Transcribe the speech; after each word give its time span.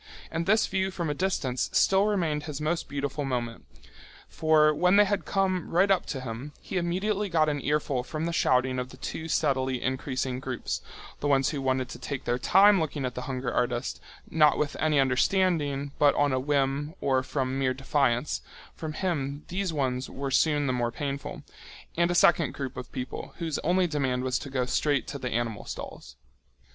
And 0.31 0.47
this 0.47 0.65
view 0.65 0.89
from 0.89 1.11
a 1.11 1.13
distance 1.13 1.69
still 1.73 2.07
remained 2.07 2.45
his 2.45 2.59
most 2.59 2.89
beautiful 2.89 3.23
moment. 3.23 3.65
For 4.27 4.73
when 4.73 4.95
they 4.95 5.05
had 5.05 5.25
come 5.25 5.69
right 5.69 5.91
up 5.91 6.07
to 6.07 6.21
him, 6.21 6.53
he 6.59 6.77
immediately 6.77 7.29
got 7.29 7.47
an 7.49 7.61
earful 7.63 8.03
from 8.03 8.25
the 8.25 8.33
shouting 8.33 8.79
of 8.79 8.89
the 8.89 8.97
two 8.97 9.27
steadily 9.27 9.79
increasing 9.79 10.39
groups, 10.39 10.81
the 11.19 11.27
ones 11.27 11.49
who 11.49 11.61
wanted 11.61 11.87
to 11.89 11.99
take 11.99 12.23
their 12.23 12.39
time 12.39 12.79
looking 12.81 13.05
at 13.05 13.13
the 13.13 13.21
hunger 13.29 13.53
artist, 13.53 14.01
not 14.27 14.57
with 14.57 14.75
any 14.79 14.99
understanding 14.99 15.91
but 15.99 16.15
on 16.15 16.33
a 16.33 16.39
whim 16.39 16.95
or 16.99 17.21
from 17.21 17.59
mere 17.59 17.75
defiance—for 17.75 18.89
him 18.93 19.43
these 19.49 19.71
ones 19.71 20.09
were 20.09 20.31
soon 20.31 20.65
the 20.65 20.73
more 20.73 20.91
painful—and 20.91 22.09
a 22.09 22.15
second 22.15 22.55
group 22.55 22.75
of 22.75 22.91
people 22.91 23.35
whose 23.37 23.59
only 23.59 23.85
demand 23.85 24.23
was 24.23 24.39
to 24.39 24.49
go 24.49 24.65
straight 24.65 25.05
to 25.05 25.19
the 25.19 25.29
animal 25.29 25.63
stalls. 25.63 26.15